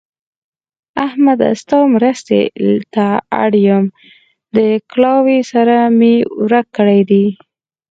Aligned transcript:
احمده! 1.05 1.49
ستا 1.61 1.79
مرستې 1.95 2.39
ته 2.93 3.05
اړ 3.43 3.51
يم؛ 3.67 3.85
د 4.55 4.57
کلاوې 4.91 5.39
سر 5.51 5.67
مې 5.99 6.13
ورک 6.43 6.67
کړی 6.77 7.01
دی. 7.09 7.25